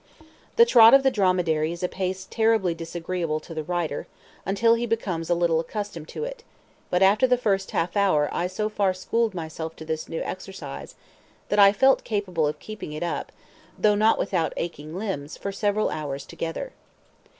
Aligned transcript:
The 0.55 0.65
trot 0.65 0.95
of 0.95 1.03
the 1.03 1.11
dromedary 1.11 1.71
is 1.71 1.83
a 1.83 1.87
pace 1.87 2.25
terribly 2.27 2.73
disagreeable 2.73 3.39
to 3.41 3.53
the 3.53 3.61
rider, 3.63 4.07
until 4.47 4.73
he 4.73 4.87
becomes 4.87 5.29
a 5.29 5.35
little 5.35 5.59
accustomed 5.59 6.07
to 6.07 6.23
it; 6.23 6.43
but 6.89 7.03
after 7.03 7.27
the 7.27 7.37
first 7.37 7.69
half 7.69 7.95
hour 7.95 8.27
I 8.33 8.47
so 8.47 8.67
far 8.67 8.95
schooled 8.95 9.35
myself 9.35 9.75
to 9.75 9.85
this 9.85 10.09
new 10.09 10.23
exercise, 10.23 10.95
that 11.49 11.59
I 11.59 11.71
felt 11.71 12.03
capable 12.03 12.47
of 12.47 12.57
keeping 12.57 12.93
it 12.93 13.03
up 13.03 13.31
(though 13.77 13.93
not 13.93 14.17
without 14.17 14.53
aching 14.57 14.97
limbs) 14.97 15.37
for 15.37 15.51
several 15.51 15.91
hours 15.91 16.25
together. 16.25 16.73